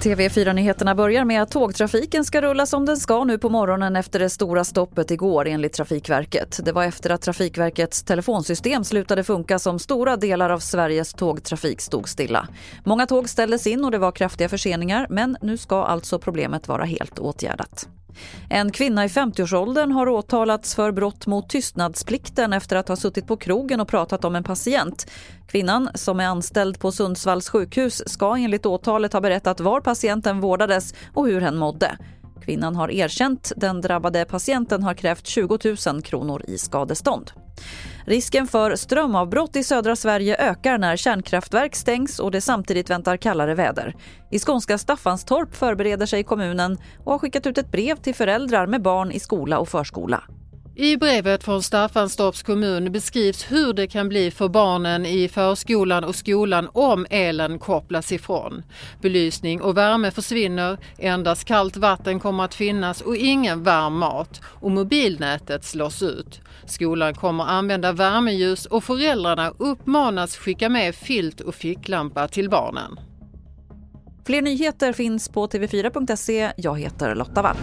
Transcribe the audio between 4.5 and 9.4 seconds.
stoppet igår enligt Trafikverket. Det var efter att Trafikverkets telefonsystem slutade